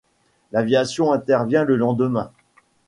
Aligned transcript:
L'aviation 0.51 1.11
intervient 1.13 1.63
le 1.63 1.75
lendemain. 1.75 2.31